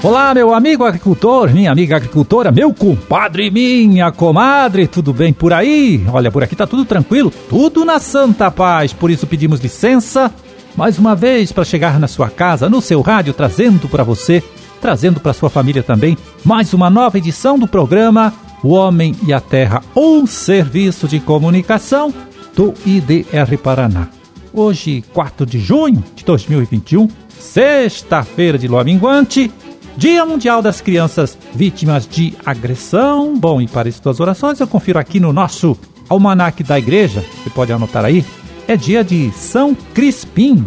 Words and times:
Olá, 0.00 0.32
meu 0.32 0.54
amigo 0.54 0.84
agricultor, 0.84 1.52
minha 1.52 1.72
amiga 1.72 1.96
agricultora, 1.96 2.52
meu 2.52 2.72
compadre, 2.72 3.50
minha 3.50 4.12
comadre, 4.12 4.86
tudo 4.86 5.12
bem 5.12 5.32
por 5.32 5.52
aí? 5.52 6.02
Olha, 6.10 6.30
por 6.30 6.42
aqui 6.42 6.56
tá 6.56 6.66
tudo 6.66 6.84
tranquilo, 6.84 7.32
tudo 7.50 7.84
na 7.84 7.98
santa 7.98 8.50
paz, 8.50 8.92
por 8.92 9.10
isso 9.10 9.26
pedimos 9.26 9.60
licença 9.60 10.32
mais 10.76 10.98
uma 10.98 11.16
vez 11.16 11.50
para 11.50 11.64
chegar 11.64 11.98
na 11.98 12.06
sua 12.06 12.30
casa, 12.30 12.68
no 12.68 12.80
seu 12.80 13.00
rádio, 13.00 13.34
trazendo 13.34 13.88
para 13.88 14.04
você, 14.04 14.42
trazendo 14.80 15.18
para 15.18 15.32
sua 15.32 15.50
família 15.50 15.82
também, 15.82 16.16
mais 16.44 16.72
uma 16.72 16.88
nova 16.88 17.18
edição 17.18 17.58
do 17.58 17.66
programa 17.66 18.32
O 18.62 18.68
Homem 18.68 19.16
e 19.26 19.32
a 19.32 19.40
Terra, 19.40 19.82
um 19.96 20.26
serviço 20.26 21.08
de 21.08 21.18
comunicação 21.18 22.14
do 22.58 22.74
IDR 22.84 23.56
Paraná. 23.62 24.08
Hoje, 24.52 25.04
4 25.14 25.46
de 25.46 25.60
junho 25.60 26.02
de 26.16 26.24
2021, 26.24 27.06
sexta-feira 27.38 28.58
de 28.58 28.66
lua 28.66 28.82
minguante, 28.82 29.48
Dia 29.96 30.26
Mundial 30.26 30.60
das 30.60 30.80
Crianças 30.80 31.38
Vítimas 31.54 32.08
de 32.08 32.34
Agressão. 32.44 33.38
Bom, 33.38 33.60
e 33.60 33.68
para 33.68 33.88
as 33.88 34.18
orações 34.18 34.58
eu 34.58 34.66
confiro 34.66 34.98
aqui 34.98 35.20
no 35.20 35.32
nosso 35.32 35.78
almanaque 36.08 36.64
da 36.64 36.76
igreja, 36.76 37.24
você 37.44 37.50
pode 37.50 37.72
anotar 37.72 38.04
aí, 38.04 38.24
é 38.66 38.76
dia 38.76 39.04
de 39.04 39.30
São 39.30 39.72
Crispim. 39.94 40.66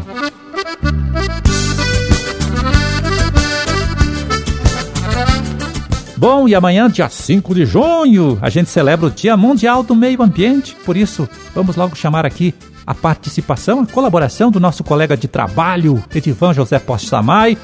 Bom, 6.21 6.47
e 6.47 6.53
amanhã, 6.53 6.87
dia 6.87 7.09
5 7.09 7.55
de 7.55 7.65
junho, 7.65 8.37
a 8.43 8.47
gente 8.47 8.69
celebra 8.69 9.07
o 9.07 9.09
Dia 9.09 9.35
Mundial 9.35 9.81
do 9.81 9.95
Meio 9.95 10.21
Ambiente. 10.21 10.75
Por 10.85 10.95
isso, 10.95 11.27
vamos 11.55 11.75
logo 11.75 11.95
chamar 11.95 12.27
aqui 12.27 12.53
a 12.85 12.93
participação, 12.93 13.79
a 13.79 13.87
colaboração 13.87 14.51
do 14.51 14.59
nosso 14.59 14.83
colega 14.83 15.17
de 15.17 15.27
trabalho, 15.27 16.03
Edivan 16.13 16.53
José 16.53 16.77
Postamay, 16.77 17.57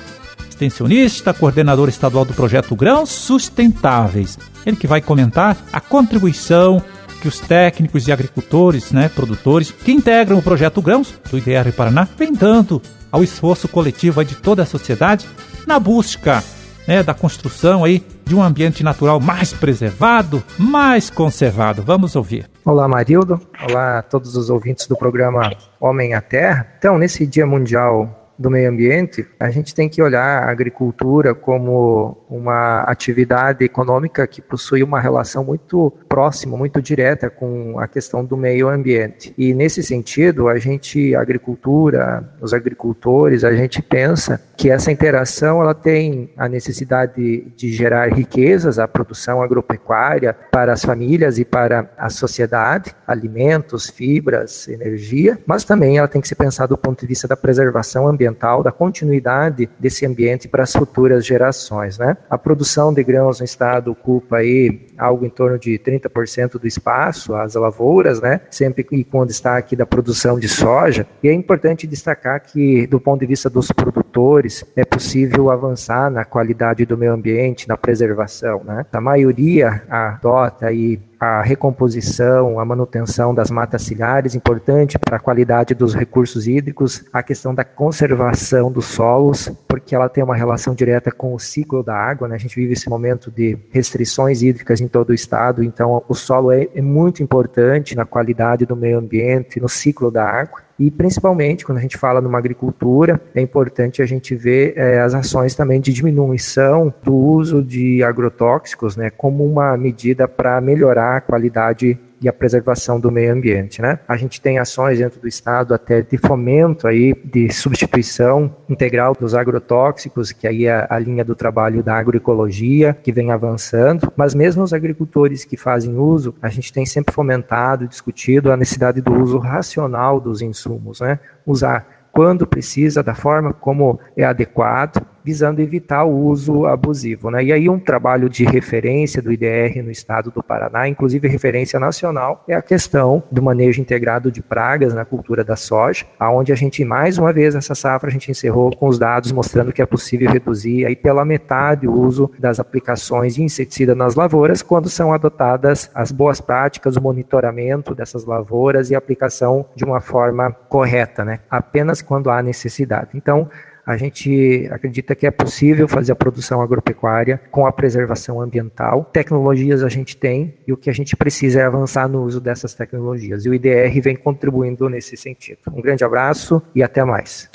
extensionista, 0.50 1.36
coordenador 1.36 1.88
estadual 1.88 2.26
do 2.26 2.34
projeto 2.34 2.76
Grãos 2.76 3.12
Sustentáveis. 3.12 4.40
Ele 4.66 4.76
que 4.76 4.88
vai 4.88 5.02
comentar 5.02 5.56
a 5.72 5.80
contribuição 5.80 6.82
que 7.22 7.28
os 7.28 7.40
técnicos 7.40 8.08
e 8.08 8.12
agricultores, 8.12 8.92
né, 8.92 9.08
produtores, 9.08 9.70
que 9.70 9.92
integram 9.92 10.40
o 10.40 10.42
projeto 10.42 10.82
Grãos 10.82 11.14
do 11.30 11.38
IDR 11.38 11.72
Paraná, 11.74 12.08
vem 12.18 12.34
dando 12.34 12.82
ao 13.12 13.24
esforço 13.24 13.68
coletivo 13.68 14.26
de 14.26 14.34
toda 14.34 14.64
a 14.64 14.66
sociedade 14.66 15.28
na 15.68 15.78
busca 15.78 16.44
né, 16.88 17.04
da 17.04 17.14
construção 17.14 17.84
aí 17.84 18.04
de 18.28 18.36
um 18.36 18.44
ambiente 18.44 18.84
natural 18.84 19.20
mais 19.20 19.54
preservado, 19.54 20.44
mais 20.60 21.10
conservado. 21.10 21.82
Vamos 21.82 22.16
ouvir. 22.16 22.50
Olá, 22.66 22.88
Marildo. 22.88 23.40
Olá 23.70 24.00
a 24.00 24.02
todos 24.02 24.36
os 24.36 24.50
ouvintes 24.50 24.86
do 24.86 24.98
programa 24.98 25.52
Homem 25.80 26.14
à 26.14 26.22
Terra. 26.22 26.68
Então, 26.78 26.98
nesse 26.98 27.26
Dia 27.26 27.46
Mundial 27.46 28.17
do 28.38 28.50
meio 28.50 28.70
ambiente, 28.70 29.26
a 29.40 29.50
gente 29.50 29.74
tem 29.74 29.90
que 29.90 30.02
olhar 30.02 30.44
a 30.44 30.52
agricultura 30.52 31.34
como 31.34 32.18
uma 32.30 32.82
atividade 32.82 33.64
econômica 33.66 34.28
que 34.28 34.42
possui 34.42 34.84
uma 34.84 35.00
relação 35.00 35.44
muito 35.44 35.92
próxima, 36.08 36.58
muito 36.58 36.82
direta 36.82 37.30
com 37.30 37.80
a 37.80 37.88
questão 37.88 38.24
do 38.24 38.38
meio 38.38 38.70
ambiente. 38.70 39.34
E 39.38 39.54
nesse 39.54 39.82
sentido, 39.82 40.48
a 40.48 40.58
gente, 40.60 41.16
a 41.16 41.22
agricultura, 41.22 42.32
os 42.40 42.54
agricultores, 42.54 43.44
a 43.44 43.54
gente 43.56 43.82
pensa 43.82 44.42
que 44.56 44.70
essa 44.70 44.92
interação 44.92 45.62
ela 45.62 45.74
tem 45.74 46.30
a 46.38 46.48
necessidade 46.48 47.52
de 47.56 47.72
gerar 47.72 48.14
riquezas, 48.14 48.80
a 48.80 48.88
produção 48.88 49.42
agropecuária 49.42 50.34
para 50.52 50.74
as 50.74 50.84
famílias 50.84 51.38
e 51.40 51.46
para 51.46 51.90
a 51.98 52.10
sociedade, 52.10 52.96
alimentos, 53.06 53.90
fibras, 53.90 54.68
energia, 54.68 55.38
mas 55.46 55.64
também 55.64 55.98
ela 55.98 56.08
tem 56.08 56.22
que 56.22 56.28
ser 56.28 56.36
pensada 56.36 56.70
do 56.70 56.78
ponto 56.78 57.02
de 57.02 57.08
vista 57.08 57.28
da 57.28 57.36
preservação 57.36 58.08
ambiental 58.08 58.27
ambiental, 58.28 58.64
da 58.64 58.72
continuidade 58.72 59.70
desse 59.80 60.06
ambiente 60.06 60.48
para 60.48 60.64
as 60.64 60.74
futuras 60.74 61.26
gerações. 61.26 61.98
Né? 61.98 62.18
A 62.30 62.38
produção 62.38 62.94
de 62.94 63.04
grãos 63.04 63.40
no 63.40 63.46
estado 63.46 63.92
ocupa 63.92 64.38
aí 64.38 64.88
algo 64.98 65.26
em 65.26 65.30
torno 65.30 65.58
de 65.58 65.78
30% 65.80 66.60
do 66.60 66.68
espaço, 66.68 67.34
as 67.34 67.56
lavouras, 67.56 68.22
né? 68.22 68.42
sempre 68.50 68.86
e 68.92 69.04
com 69.04 69.26
destaque 69.26 69.76
da 69.76 69.86
produção 69.86 70.40
de 70.40 70.48
soja. 70.48 71.08
E 71.24 71.30
é 71.30 71.34
importante 71.34 71.88
destacar 71.88 72.42
que, 72.42 72.86
do 72.88 73.00
ponto 73.00 73.20
de 73.20 73.26
vista 73.26 73.50
dos 73.50 73.72
produtores, 73.72 74.64
é 74.76 74.86
possível 74.86 75.50
avançar 75.50 76.10
na 76.12 76.26
qualidade 76.26 76.86
do 76.86 76.98
meio 76.98 77.14
ambiente, 77.14 77.68
na 77.68 77.78
preservação. 77.78 78.62
Né? 78.64 78.86
A 78.92 79.02
maioria 79.02 79.84
adota 79.90 80.68
aí 80.68 81.00
a 81.20 81.42
recomposição, 81.42 82.60
a 82.60 82.66
manutenção 82.66 83.34
das 83.34 83.50
matas 83.50 83.82
ciliares, 83.82 84.36
importante 84.36 85.00
para 85.00 85.18
a 85.18 85.20
qualidade 85.20 85.74
dos 85.74 85.96
recursos 85.96 86.48
hídricos, 86.48 87.04
a 87.12 87.24
questão 87.24 87.56
da 87.56 87.64
conservação 87.64 88.72
dos 88.72 88.86
solos, 88.86 89.50
porque 89.68 89.96
ela 89.96 90.10
tem 90.10 90.24
uma 90.24 90.36
relação 90.36 90.76
direta 90.76 91.12
com 91.12 91.34
o 91.34 91.40
ciclo 91.40 91.84
da 91.84 91.96
água. 91.96 92.28
Né? 92.28 92.36
A 92.36 92.40
gente 92.40 92.56
vive 92.56 92.74
esse 92.74 92.90
momento 92.90 93.32
de 93.32 93.58
restrições 93.72 94.42
hídricas 94.42 94.80
em 94.80 94.88
todo 94.88 95.10
o 95.10 95.14
estado, 95.14 95.64
então 95.64 96.04
o 96.08 96.14
solo 96.14 96.52
é, 96.52 96.68
é 96.76 96.82
muito 96.82 97.24
importante 97.24 97.96
na 97.96 98.06
qualidade 98.06 98.66
do 98.66 98.76
meio 98.76 99.00
ambiente, 99.00 99.60
no 99.60 99.70
ciclo 99.70 100.12
da 100.12 100.24
água. 100.24 100.67
E 100.80 100.92
principalmente 100.92 101.66
quando 101.66 101.80
a 101.80 101.82
gente 101.82 101.98
fala 101.98 102.22
numa 102.22 102.38
agricultura, 102.38 103.20
é 103.34 103.42
importante 103.42 104.02
a 104.02 104.06
gente 104.06 104.36
ver 104.36 104.74
é, 104.78 105.00
as 105.00 105.14
ações 105.14 105.56
também 105.56 105.82
de 105.82 105.92
diminuição 105.92 106.94
do 107.04 107.16
uso 107.16 107.64
de 107.64 108.04
agrotóxicos, 108.04 108.96
né, 108.96 109.10
como 109.10 109.44
uma 109.44 109.76
medida 109.76 110.28
para 110.28 110.62
melhorar 110.62 111.18
a 111.18 111.22
qualidade 111.22 112.00
e 112.22 112.28
a 112.28 112.34
preservação 112.34 113.00
do 113.00 113.12
meio 113.12 113.34
ambiente, 113.34 113.82
né? 113.82 114.00
A 114.08 114.18
gente 114.18 114.42
tem 114.42 114.60
ações 114.60 115.00
dentro 115.00 115.20
do 115.20 115.28
estado 115.28 115.74
até 115.74 116.02
de 116.02 116.18
fomento 116.18 116.88
aí 116.88 117.14
de 117.14 117.52
substituição 117.54 118.56
integral 118.70 119.16
dos 119.20 119.36
agrotóxicos, 119.36 120.32
que 120.32 120.48
aí 120.48 120.66
é 120.66 120.88
a 120.90 121.00
linha 121.00 121.24
do 121.24 121.36
trabalho 121.36 121.84
da 121.84 121.96
agroecologia 121.96 122.98
que 123.04 123.12
vem 123.12 123.32
avançando, 123.32 124.12
mas 124.16 124.34
mesmo 124.34 124.64
os 124.64 124.74
agricultores 124.74 125.46
que 125.46 125.58
fazem 125.58 125.98
uso, 125.98 126.36
a 126.42 126.50
gente 126.50 126.74
tem 126.74 126.86
sempre 126.86 127.14
fomentado 127.14 127.86
e 127.86 127.88
discutido 127.88 128.52
a 128.52 128.58
necessidade 128.58 129.02
do 129.02 129.14
uso 129.14 129.38
racional 129.38 130.20
dos 130.20 130.42
insumos, 130.42 131.02
né? 131.02 131.20
Usar 131.46 131.98
quando 132.12 132.48
precisa, 132.48 133.04
da 133.04 133.14
forma 133.14 133.54
como 133.54 134.00
é 134.16 134.24
adequado, 134.24 135.06
visando 135.28 135.62
evitar 135.62 136.06
o 136.06 136.16
uso 136.16 136.66
abusivo. 136.66 137.30
Né? 137.30 137.44
E 137.44 137.52
aí 137.52 137.68
um 137.68 137.78
trabalho 137.78 138.30
de 138.30 138.46
referência 138.46 139.22
do 139.22 139.30
IDR 139.30 139.84
no 139.84 139.92
estado 139.92 140.32
do 140.32 140.42
Paraná, 140.42 140.88
inclusive 140.88 141.28
referência 141.28 141.78
nacional, 141.78 142.46
é 142.48 142.56
a 142.56 142.62
questão 142.62 143.22
do 143.30 143.44
manejo 143.44 143.82
integrado 143.82 144.32
de 144.32 144.42
pragas 144.42 144.94
na 144.94 145.04
cultura 145.04 145.44
da 145.44 145.58
soja, 145.58 146.06
aonde 146.18 146.54
a 146.54 146.56
gente, 146.56 146.86
mais 146.86 147.18
uma 147.18 147.34
vez, 147.34 147.56
essa 147.56 147.76
safra, 147.76 148.08
a 148.08 148.12
gente 148.12 148.32
encerrou 148.32 148.74
com 148.74 148.88
os 148.88 148.98
dados 148.98 149.34
mostrando 149.34 149.74
que 149.74 149.82
é 149.82 149.86
possível 149.86 150.32
reduzir 150.32 150.86
aí 150.86 150.96
pela 150.96 151.26
metade 151.26 151.90
o 151.90 151.92
uso 151.92 152.32
das 152.40 152.58
aplicações 152.58 153.36
de 153.36 153.44
inseticida 153.44 153.94
nas 153.94 154.16
lavouras, 154.16 154.62
quando 154.62 154.88
são 154.88 155.12
adotadas 155.12 155.92
as 155.94 156.10
boas 156.10 156.40
práticas, 156.40 156.96
o 156.96 157.02
monitoramento 157.02 157.94
dessas 157.94 158.24
lavouras 158.24 158.90
e 158.90 158.96
a 158.96 158.98
aplicação 158.98 159.66
de 159.76 159.84
uma 159.84 160.00
forma 160.00 160.54
correta, 160.70 161.26
né? 161.26 161.42
apenas 161.52 162.02
quando 162.02 162.30
há 162.30 162.42
necessidade. 162.42 163.10
Então, 163.14 163.50
a 163.88 163.96
gente 163.96 164.68
acredita 164.70 165.16
que 165.16 165.26
é 165.26 165.32
possível 165.32 165.88
fazer 165.88 166.12
a 166.12 166.16
produção 166.16 166.62
agropecuária 166.62 167.40
com 167.50 167.66
a 167.66 167.72
preservação 167.72 168.42
ambiental. 168.42 169.10
Tecnologias 169.14 169.82
a 169.82 169.88
gente 169.88 170.18
tem 170.18 170.54
e 170.68 170.74
o 170.74 170.78
que 170.78 170.90
a 170.90 170.94
gente 170.94 171.16
precisa 171.16 171.62
é 171.62 171.64
avançar 171.64 172.10
no 172.10 172.22
uso 172.24 172.42
dessas 172.42 172.74
tecnologias. 172.74 173.46
E 173.46 173.50
o 173.50 173.54
IDR 173.54 174.02
vem 174.02 174.18
contribuindo 174.18 174.90
nesse 174.90 175.16
sentido. 175.16 175.60
Um 175.74 175.82
grande 175.82 176.04
abraço 176.04 176.62
e 176.76 176.84
até 176.84 177.02
mais. 177.06 177.50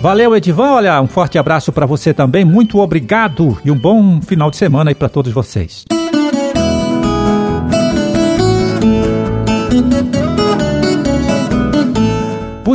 Valeu, 0.00 0.36
Edivan. 0.36 0.74
Olha, 0.74 1.02
um 1.02 1.08
forte 1.08 1.38
abraço 1.38 1.72
para 1.72 1.86
você 1.86 2.14
também. 2.14 2.44
Muito 2.44 2.78
obrigado 2.78 3.58
e 3.64 3.70
um 3.72 3.76
bom 3.76 4.22
final 4.22 4.48
de 4.48 4.56
semana 4.56 4.92
aí 4.92 4.94
para 4.94 5.08
todos 5.08 5.32
vocês. 5.32 5.84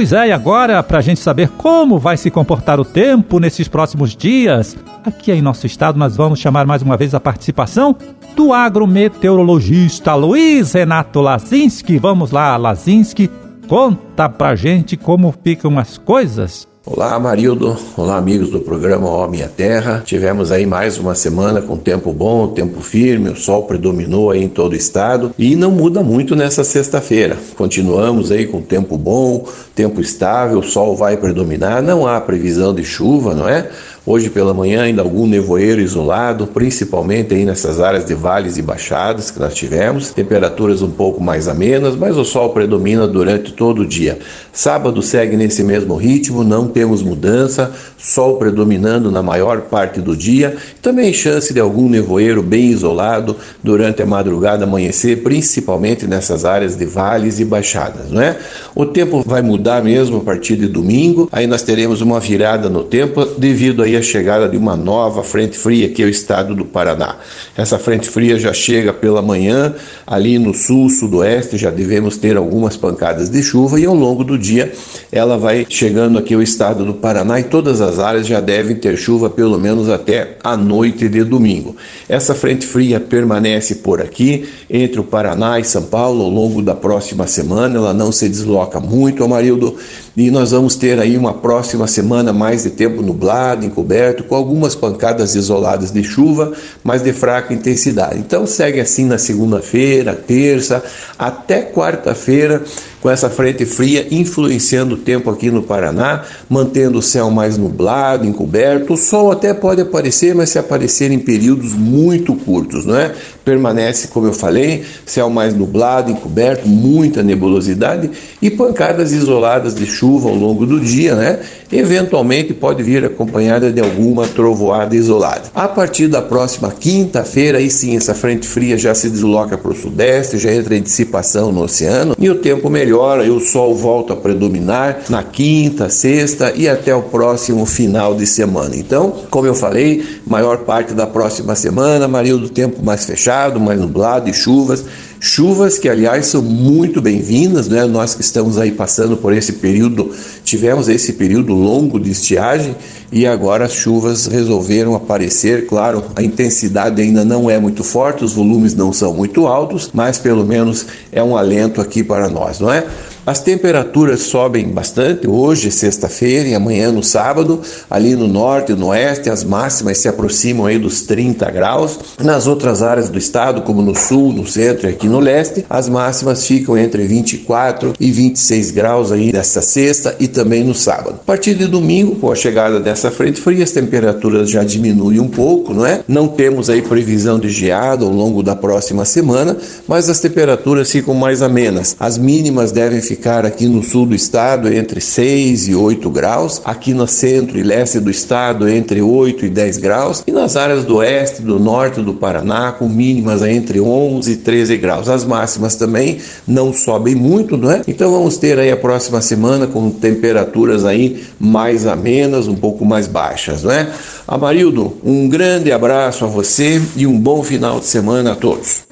Pois 0.04 0.12
é, 0.12 0.28
e 0.28 0.32
agora, 0.34 0.84
para 0.84 0.98
a 0.98 1.02
gente 1.02 1.22
saber 1.22 1.48
como 1.52 1.98
vai 1.98 2.18
se 2.18 2.30
comportar 2.30 2.78
o 2.78 2.84
tempo 2.84 3.40
nesses 3.40 3.70
próximos 3.70 4.14
dias, 4.14 4.76
aqui 5.02 5.32
em 5.32 5.42
nosso 5.42 5.66
estado 5.66 5.98
nós 5.98 6.18
vamos 6.18 6.40
chamar 6.40 6.66
mais 6.66 6.82
uma 6.82 6.98
vez 6.98 7.16
a 7.16 7.22
participação 7.22 7.96
do 8.36 8.52
agrometeorologista 8.52 10.14
Luiz 10.14 10.74
Renato 10.74 11.22
Lazinski. 11.22 12.00
Vamos 12.00 12.32
lá, 12.32 12.58
Lazinski, 12.58 13.32
conta 13.66 14.28
pra 14.28 14.58
gente 14.58 14.98
como 14.98 15.34
ficam 15.42 15.80
as 15.80 15.98
coisas. 15.98 16.68
Olá, 16.86 17.18
Marildo. 17.18 17.78
Olá, 17.96 18.18
amigos 18.18 18.50
do 18.50 18.60
programa 18.60 19.10
Homem 19.10 19.42
à 19.42 19.48
Terra. 19.48 20.04
Tivemos 20.06 20.52
aí 20.52 20.66
mais 20.66 20.98
uma 20.98 21.16
semana 21.16 21.62
com 21.62 21.78
tempo 21.78 22.12
bom, 22.12 22.50
tempo 22.50 22.82
firme, 22.82 23.30
o 23.30 23.38
sol 23.38 23.64
predominou 23.64 24.30
aí 24.30 24.44
em 24.44 24.50
todo 24.50 24.74
o 24.74 24.76
estado 24.76 25.34
e 25.40 25.56
não 25.56 25.72
muda 25.72 26.04
muito 26.04 26.36
nessa 26.36 26.62
sexta-feira. 26.62 27.38
Continuamos 27.56 28.34
aí 28.34 28.46
com 28.46 28.62
tempo 28.62 28.98
bom, 28.98 29.48
tempo 29.74 30.02
estável, 30.02 30.60
o 30.60 30.64
sol 30.64 30.94
vai 30.94 31.16
predominar, 31.16 31.82
não 31.82 32.06
há 32.06 32.20
previsão 32.20 32.76
de 32.76 32.84
chuva, 32.84 33.34
não 33.34 33.48
é? 33.48 33.70
Hoje 34.06 34.30
pela 34.30 34.54
manhã 34.54 34.82
ainda 34.82 35.02
algum 35.02 35.26
nevoeiro 35.26 35.80
isolado, 35.80 36.46
principalmente 36.46 37.34
aí 37.34 37.46
nessas 37.46 37.80
áreas 37.80 38.04
de 38.04 38.14
vales 38.14 38.58
e 38.58 38.62
baixadas 38.62 39.32
que 39.32 39.40
nós 39.40 39.54
tivemos. 39.54 40.10
Temperaturas 40.12 40.82
um 40.82 40.92
pouco 40.92 41.24
mais 41.24 41.48
amenas, 41.48 41.96
mas 41.96 42.18
o 42.18 42.26
sol 42.26 42.50
predomina 42.50 43.08
durante 43.08 43.54
todo 43.54 43.84
o 43.84 43.86
dia. 43.86 44.20
Sábado 44.52 45.02
segue 45.02 45.38
nesse 45.38 45.64
mesmo 45.64 45.96
ritmo, 45.96 46.44
não 46.44 46.68
temos 46.68 47.02
mudança, 47.02 47.72
sol 47.98 48.36
predominando 48.36 49.10
na 49.10 49.24
maior 49.24 49.62
parte 49.62 50.02
do 50.02 50.18
dia. 50.18 50.58
Também 50.82 51.14
chance 51.14 51.54
de 51.54 51.62
algum 51.62 51.88
nevoeiro 51.88 52.44
bem 52.44 52.66
isolado 52.66 53.38
durante 53.64 54.02
a 54.02 54.06
madrugada 54.06 54.66
amanhecer, 54.66 55.24
principalmente 55.24 56.06
nessas 56.06 56.44
áreas 56.44 56.76
de 56.76 56.86
vales 56.86 57.40
e 57.40 57.46
baixadas, 57.46 58.12
não 58.12 58.22
é? 58.22 58.38
O 58.76 58.86
tempo 58.86 59.24
vai 59.26 59.42
mudar 59.42 59.82
mesmo 59.82 60.18
a 60.18 60.22
partir 60.22 60.58
de 60.58 60.68
domingo. 60.68 61.30
Aí 61.32 61.48
nós 61.48 61.62
teremos 61.62 62.02
uma 62.02 62.20
virada 62.20 62.70
no 62.70 62.84
tempo 62.84 63.24
devido 63.38 63.82
aí 63.82 63.93
a 63.96 64.02
chegada 64.02 64.48
de 64.48 64.58
uma 64.58 64.76
nova 64.76 65.24
frente 65.24 65.58
fria 65.58 65.90
que 65.90 66.02
é 66.02 66.06
o 66.06 66.10
estado 66.10 66.56
do 66.56 66.66
Paraná. 66.66 67.18
Essa 67.56 67.78
frente 67.78 68.10
fria 68.10 68.38
já 68.40 68.54
chega 68.54 68.94
pela 68.94 69.22
manhã, 69.22 69.76
ali 70.06 70.38
no 70.38 70.54
sul, 70.54 70.90
sudoeste, 70.90 71.58
já 71.58 71.70
devemos 71.70 72.18
ter 72.18 72.38
algumas 72.38 72.78
pancadas 72.78 73.30
de 73.30 73.42
chuva 73.42 73.80
e 73.80 73.86
ao 73.86 73.96
longo 73.96 74.24
do 74.24 74.38
dia 74.38 74.72
ela 75.12 75.38
vai 75.38 75.66
chegando 75.70 76.18
aqui 76.18 76.34
ao 76.34 76.42
estado 76.42 76.86
do 76.86 76.94
Paraná 76.94 77.40
e 77.40 77.44
todas 77.44 77.82
as 77.82 78.00
áreas 78.00 78.28
já 78.28 78.40
devem 78.40 78.76
ter 78.76 78.98
chuva 78.98 79.30
pelo 79.30 79.60
menos 79.60 79.90
até 79.90 80.38
a 80.44 80.58
noite 80.58 81.08
de 81.08 81.24
domingo. 81.24 81.76
Essa 82.08 82.34
frente 82.34 82.66
fria 82.66 83.00
permanece 83.00 83.76
por 83.76 84.02
aqui 84.02 84.48
entre 84.70 85.00
o 85.00 85.04
Paraná 85.04 85.60
e 85.60 85.64
São 85.64 85.84
Paulo 85.84 86.24
ao 86.24 86.30
longo 86.30 86.62
da 86.62 86.76
próxima 86.76 87.28
semana, 87.28 87.78
ela 87.78 87.94
não 87.94 88.12
se 88.12 88.28
desloca 88.28 88.80
muito, 88.80 89.24
Amarildo, 89.24 89.76
e 90.16 90.30
nós 90.30 90.52
vamos 90.52 90.76
ter 90.76 91.00
aí 91.00 91.18
uma 91.18 91.34
próxima 91.34 91.88
semana 91.88 92.32
mais 92.32 92.64
de 92.64 92.70
tempo 92.70 93.02
nublado, 93.02 93.66
encoberto, 93.66 94.24
com 94.24 94.36
algumas 94.36 94.76
pancadas 94.76 95.34
isoladas 95.36 95.92
de 95.92 96.04
chuva, 96.04 96.54
mas 96.84 97.02
de 97.02 97.12
fraca 97.12 97.54
intensidade. 97.54 98.20
Então 98.20 98.46
segue 98.46 98.80
assim 98.80 99.06
na 99.06 99.18
segunda-feira, 99.18 100.14
terça, 100.14 100.84
até 101.18 101.64
quarta-feira, 101.64 102.62
com 103.02 103.10
essa 103.10 103.30
frente 103.30 103.66
fria 103.66 104.08
influenciando 104.12 104.96
o 104.96 104.98
tempo 104.98 105.30
aqui 105.30 105.50
no 105.50 105.64
Paraná, 105.64 106.24
mantendo 106.48 107.00
o 107.00 107.02
céu 107.02 107.30
mais 107.30 107.58
nublado, 107.58 108.26
encoberto. 108.26 108.94
O 108.94 108.98
sol 108.98 109.32
até 109.32 109.54
pode 109.54 109.82
aparecer, 109.82 110.36
mas 110.36 110.52
se 110.52 110.60
aparecer 110.60 111.12
em 111.12 111.20
períodos 111.20 111.74
muito 111.74 112.36
curtos, 112.36 112.86
não 112.86 112.96
é? 112.96 113.14
Permanece, 113.44 114.08
como 114.08 114.28
eu 114.28 114.34
falei, 114.34 114.84
céu 115.06 115.30
mais 115.30 115.54
nublado, 115.54 116.12
encoberto, 116.12 116.68
muita 116.68 117.22
nebulosidade 117.22 118.10
e 118.42 118.50
pancadas 118.50 119.12
isoladas 119.12 119.76
de 119.76 119.86
chuva 119.86 120.30
ao 120.30 120.36
longo 120.36 120.66
do 120.66 120.80
dia, 120.80 121.16
né? 121.16 121.40
Eventualmente 121.72 122.54
pode 122.54 122.84
vir 122.84 123.04
acompanhada 123.04 123.72
de 123.72 123.82
alguma 123.82 124.28
trovoada 124.28 124.96
isolada. 124.96 125.50
A 125.56 125.68
partir 125.68 126.08
da 126.08 126.22
próxima 126.22 126.72
quinta-feira, 126.72 127.58
aí 127.58 127.70
sim, 127.70 127.98
essa 127.98 128.14
frente 128.14 128.48
fria 128.48 128.78
já 128.78 128.94
se 128.94 129.10
desloca 129.10 129.58
para 129.58 129.72
o 129.72 129.76
sudeste, 129.76 130.38
já 130.38 130.54
entra 130.54 130.76
em 130.76 130.82
dissipação 130.82 131.52
no 131.52 131.64
oceano 131.64 132.16
e 132.20 132.30
o 132.30 132.36
tempo 132.36 132.70
melhora 132.70 133.26
e 133.26 133.30
o 133.30 133.40
sol 133.40 133.76
volta 133.76 134.14
a 134.14 134.16
predominar 134.16 135.00
na 135.10 135.24
quinta, 135.24 135.90
sexta 135.90 136.54
e 136.56 136.70
até 136.70 136.96
o 136.96 137.02
próximo 137.02 137.66
final 137.66 138.14
de 138.14 138.28
semana. 138.28 138.76
Então, 138.76 139.12
como 139.30 139.48
eu 139.48 139.56
falei, 139.56 140.06
maior 140.26 140.60
parte 140.60 140.94
da 140.94 141.08
próxima 141.08 141.56
semana, 141.56 142.08
Maria 142.08 142.38
do 142.38 142.50
tempo 142.50 142.84
mais 142.84 143.06
fechado, 143.06 143.33
mais 143.60 143.80
nublado 143.80 144.30
e 144.30 144.34
chuvas 144.34 144.86
Chuvas 145.26 145.80
que, 145.80 145.88
aliás, 145.88 146.26
são 146.26 146.42
muito 146.42 147.02
bem-vindas, 147.02 147.70
né? 147.70 147.86
Nós 147.86 148.14
que 148.14 148.20
estamos 148.20 148.58
aí 148.58 148.74
passando 148.74 149.16
por 149.16 149.32
esse 149.32 149.54
período, 149.54 150.14
tivemos 150.44 150.90
esse 150.90 151.14
período 151.14 151.54
longo 151.54 151.98
de 151.98 152.12
estiagem 152.12 152.76
e 153.10 153.26
agora 153.26 153.64
as 153.64 153.72
chuvas 153.72 154.28
resolveram 154.28 154.96
aparecer. 154.96 155.66
Claro, 155.66 156.04
a 156.14 156.22
intensidade 156.22 157.02
ainda 157.02 157.24
não 157.24 157.50
é 157.50 157.58
muito 157.58 157.86
forte, 157.86 158.26
os 158.26 158.34
volumes 158.34 158.76
não 158.76 158.92
são 158.92 159.14
muito 159.14 159.48
altos, 159.48 159.90
mas 159.94 160.18
pelo 160.18 160.46
menos 160.46 160.86
é 161.10 161.24
um 161.24 161.38
alento 161.38 161.80
aqui 161.80 162.04
para 162.04 162.28
nós, 162.30 162.60
não 162.60 162.70
é? 162.70 162.86
As 163.26 163.40
temperaturas 163.40 164.24
sobem 164.24 164.68
bastante 164.68 165.30
hoje, 165.30 165.72
sexta-feira, 165.72 166.50
e 166.50 166.56
amanhã 166.56 166.92
no 166.92 167.02
sábado. 167.02 167.62
Ali 167.90 168.18
no 168.18 168.28
norte 168.28 168.74
e 168.74 168.76
no 168.76 168.88
oeste, 168.88 169.30
as 169.30 169.46
máximas 169.46 169.98
se 170.00 170.10
aproximam 170.10 170.66
aí 170.66 170.78
dos 170.78 171.04
30 171.04 171.50
graus. 171.50 171.98
Nas 172.22 172.48
outras 172.48 172.84
áreas 172.84 173.08
do 173.08 173.18
estado, 173.18 173.62
como 173.62 173.82
no 173.82 173.96
sul, 173.96 174.34
no 174.34 174.46
centro 174.46 174.88
e 174.88 174.90
aqui 174.90 175.08
no 175.08 175.22
leste, 175.22 175.66
as 175.70 175.88
máximas 175.88 176.46
ficam 176.46 176.78
entre 176.78 177.08
24 177.08 177.94
e 177.98 178.12
26 178.12 178.72
graus 178.72 179.10
aí 179.10 179.32
nessa 179.32 179.62
sexta 179.62 180.18
e 180.20 180.28
também 180.28 180.62
no 180.62 180.76
sábado. 180.76 181.20
A 181.22 181.26
partir 181.26 181.56
de 181.56 181.66
domingo, 181.66 182.18
com 182.18 182.30
a 182.30 182.36
chegada 182.36 182.82
dessa 182.82 183.10
frente 183.10 183.40
fria, 183.40 183.64
as 183.64 183.72
temperaturas 183.72 184.50
já 184.50 184.66
diminuem 184.66 185.22
um 185.22 185.30
pouco, 185.30 185.74
não 185.74 185.86
é? 185.86 186.02
Não 186.10 186.28
temos 186.28 186.70
aí 186.70 186.82
previsão 186.82 187.40
de 187.40 187.48
geada 187.48 188.04
ao 188.04 188.12
longo 188.12 188.44
da 188.44 188.54
próxima 188.56 189.06
semana, 189.06 189.56
mas 189.88 190.10
as 190.10 190.20
temperaturas 190.20 190.92
ficam 190.92 191.14
mais 191.14 191.42
amenas. 191.42 191.96
As 191.98 192.18
mínimas 192.18 192.74
devem 192.74 193.00
ficar 193.00 193.13
ficar 193.14 193.46
aqui 193.46 193.68
no 193.68 193.84
sul 193.84 194.08
do 194.08 194.16
estado 194.16 194.74
entre 194.74 195.00
6 195.00 195.68
e 195.68 195.76
8 195.76 196.10
graus, 196.10 196.60
aqui 196.66 196.96
no 196.96 197.08
centro 197.08 197.60
e 197.60 197.64
leste 197.64 198.00
do 198.00 198.10
estado 198.10 198.68
entre 198.68 199.04
8 199.04 199.46
e 199.46 199.50
10 199.50 199.78
graus, 199.78 200.24
e 200.26 200.32
nas 200.32 200.56
áreas 200.56 200.84
do 200.84 200.96
oeste, 200.96 201.44
do 201.44 201.60
norte 201.60 202.02
do 202.02 202.16
Paraná, 202.16 202.72
com 202.72 202.90
mínimas 202.90 203.44
entre 203.44 203.80
11 203.80 204.32
e 204.32 204.36
13 204.38 204.78
graus. 204.78 205.08
As 205.08 205.24
máximas 205.24 205.76
também 205.76 206.18
não 206.48 206.74
sobem 206.74 207.14
muito, 207.14 207.56
não 207.56 207.70
é? 207.70 207.82
Então 207.88 208.12
vamos 208.12 208.38
ter 208.38 208.58
aí 208.58 208.72
a 208.72 208.78
próxima 208.78 209.22
semana 209.22 209.68
com 209.68 209.92
temperaturas 209.92 210.84
aí 210.84 211.24
mais 211.40 211.86
amenas, 211.86 212.48
um 212.48 212.56
pouco 212.56 212.84
mais 212.84 213.06
baixas, 213.06 213.62
não 213.62 213.72
é? 213.72 213.92
Amarildo, 214.28 214.98
um 215.04 215.30
grande 215.30 215.72
abraço 215.72 216.26
a 216.26 216.28
você 216.28 216.82
e 216.96 217.06
um 217.06 217.20
bom 217.20 217.44
final 217.44 217.80
de 217.80 217.86
semana 217.86 218.32
a 218.32 218.36
todos. 218.36 218.83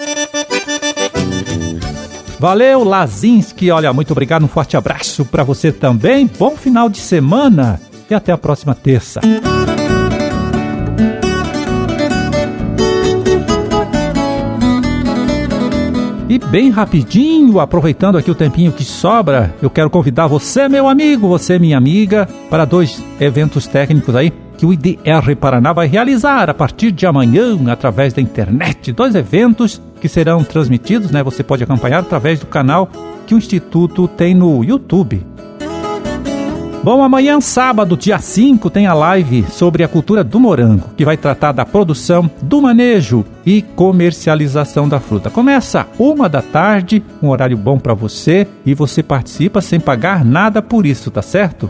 Valeu, 2.41 2.83
Lazinski. 2.83 3.69
Olha, 3.69 3.93
muito 3.93 4.09
obrigado. 4.13 4.43
Um 4.43 4.47
forte 4.47 4.75
abraço 4.75 5.23
para 5.23 5.43
você 5.43 5.71
também. 5.71 6.27
Bom 6.39 6.57
final 6.57 6.89
de 6.89 6.97
semana 6.97 7.79
e 8.09 8.15
até 8.15 8.31
a 8.31 8.37
próxima 8.37 8.73
terça. 8.73 9.21
E 16.27 16.39
bem 16.39 16.71
rapidinho, 16.71 17.59
aproveitando 17.59 18.17
aqui 18.17 18.31
o 18.31 18.35
tempinho 18.35 18.71
que 18.71 18.83
sobra, 18.83 19.53
eu 19.61 19.69
quero 19.69 19.91
convidar 19.91 20.25
você, 20.25 20.67
meu 20.67 20.87
amigo, 20.87 21.27
você, 21.27 21.59
minha 21.59 21.77
amiga, 21.77 22.27
para 22.49 22.65
dois 22.65 23.03
eventos 23.19 23.67
técnicos 23.67 24.15
aí 24.15 24.33
que 24.57 24.65
o 24.65 24.73
IDR 24.73 25.35
Paraná 25.39 25.73
vai 25.73 25.85
realizar 25.85 26.49
a 26.49 26.55
partir 26.55 26.91
de 26.91 27.05
amanhã 27.05 27.55
através 27.71 28.13
da 28.13 28.21
internet. 28.21 28.91
Dois 28.91 29.13
eventos 29.13 29.79
que 30.01 30.09
serão 30.09 30.43
transmitidos, 30.43 31.11
né? 31.11 31.23
Você 31.23 31.43
pode 31.43 31.63
acompanhar 31.63 31.99
através 31.99 32.39
do 32.39 32.47
canal 32.47 32.89
que 33.27 33.35
o 33.35 33.37
Instituto 33.37 34.07
tem 34.07 34.33
no 34.33 34.63
YouTube. 34.63 35.23
Bom, 36.83 37.03
amanhã, 37.03 37.39
sábado, 37.39 37.95
dia 37.95 38.17
5, 38.17 38.67
tem 38.71 38.87
a 38.87 38.93
live 38.95 39.45
sobre 39.51 39.83
a 39.83 39.87
cultura 39.87 40.23
do 40.23 40.39
morango, 40.39 40.89
que 40.97 41.05
vai 41.05 41.15
tratar 41.15 41.51
da 41.51 41.63
produção, 41.63 42.27
do 42.41 42.59
manejo 42.59 43.23
e 43.45 43.61
comercialização 43.61 44.89
da 44.89 44.99
fruta. 44.99 45.29
Começa 45.29 45.87
uma 45.99 46.27
da 46.27 46.41
tarde, 46.41 47.03
um 47.21 47.29
horário 47.29 47.55
bom 47.55 47.77
para 47.77 47.93
você 47.93 48.47
e 48.65 48.73
você 48.73 49.03
participa 49.03 49.61
sem 49.61 49.79
pagar 49.79 50.25
nada 50.25 50.59
por 50.59 50.87
isso, 50.87 51.11
tá 51.11 51.21
certo? 51.21 51.69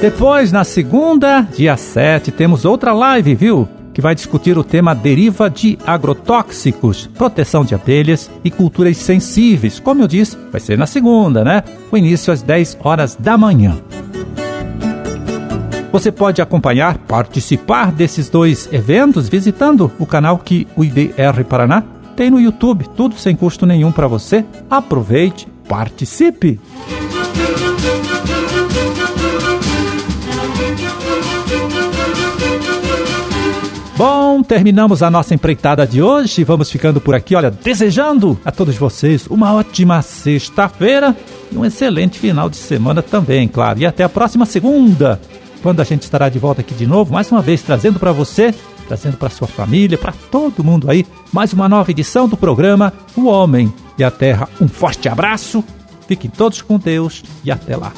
Depois, 0.00 0.50
na 0.50 0.64
segunda, 0.64 1.42
dia 1.42 1.76
7, 1.76 2.30
temos 2.30 2.64
outra 2.64 2.94
live, 2.94 3.34
viu? 3.34 3.68
Que 3.98 4.02
vai 4.02 4.14
discutir 4.14 4.56
o 4.56 4.62
tema 4.62 4.94
deriva 4.94 5.50
de 5.50 5.76
agrotóxicos, 5.84 7.08
proteção 7.08 7.64
de 7.64 7.74
abelhas 7.74 8.30
e 8.44 8.48
culturas 8.48 8.96
sensíveis. 8.96 9.80
Como 9.80 10.00
eu 10.00 10.06
disse, 10.06 10.38
vai 10.52 10.60
ser 10.60 10.78
na 10.78 10.86
segunda, 10.86 11.42
né? 11.42 11.64
O 11.90 11.96
início 11.96 12.32
às 12.32 12.40
10 12.40 12.78
horas 12.80 13.16
da 13.16 13.36
manhã. 13.36 13.76
Você 15.90 16.12
pode 16.12 16.40
acompanhar, 16.40 16.96
participar 16.96 17.90
desses 17.90 18.30
dois 18.30 18.68
eventos 18.72 19.28
visitando 19.28 19.90
o 19.98 20.06
canal 20.06 20.38
que 20.38 20.68
o 20.76 20.84
IDR 20.84 21.44
Paraná 21.48 21.82
tem 22.14 22.30
no 22.30 22.40
YouTube, 22.40 22.88
tudo 22.96 23.16
sem 23.16 23.34
custo 23.34 23.66
nenhum 23.66 23.90
para 23.90 24.06
você. 24.06 24.44
Aproveite, 24.70 25.48
participe! 25.68 26.60
Bom, 34.38 34.42
terminamos 34.44 35.02
a 35.02 35.10
nossa 35.10 35.34
empreitada 35.34 35.84
de 35.84 36.00
hoje. 36.00 36.44
Vamos 36.44 36.70
ficando 36.70 37.00
por 37.00 37.12
aqui, 37.12 37.34
olha, 37.34 37.50
desejando 37.50 38.38
a 38.44 38.52
todos 38.52 38.76
vocês 38.76 39.26
uma 39.26 39.52
ótima 39.52 40.00
sexta-feira 40.00 41.16
e 41.50 41.56
um 41.56 41.64
excelente 41.64 42.20
final 42.20 42.48
de 42.48 42.56
semana 42.56 43.02
também, 43.02 43.48
claro. 43.48 43.80
E 43.80 43.86
até 43.86 44.04
a 44.04 44.08
próxima 44.08 44.46
segunda, 44.46 45.20
quando 45.60 45.80
a 45.80 45.84
gente 45.84 46.02
estará 46.02 46.28
de 46.28 46.38
volta 46.38 46.60
aqui 46.60 46.72
de 46.72 46.86
novo, 46.86 47.12
mais 47.12 47.32
uma 47.32 47.42
vez 47.42 47.62
trazendo 47.62 47.98
para 47.98 48.12
você, 48.12 48.54
trazendo 48.86 49.16
para 49.16 49.28
sua 49.28 49.48
família, 49.48 49.98
para 49.98 50.12
todo 50.30 50.62
mundo 50.62 50.88
aí, 50.88 51.04
mais 51.32 51.52
uma 51.52 51.68
nova 51.68 51.90
edição 51.90 52.28
do 52.28 52.36
programa 52.36 52.92
O 53.16 53.26
Homem 53.26 53.74
e 53.98 54.04
a 54.04 54.10
Terra. 54.10 54.48
Um 54.60 54.68
forte 54.68 55.08
abraço, 55.08 55.64
fiquem 56.06 56.30
todos 56.30 56.62
com 56.62 56.78
Deus 56.78 57.24
e 57.42 57.50
até 57.50 57.76
lá. 57.76 57.92